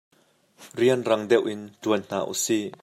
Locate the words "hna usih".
2.07-2.65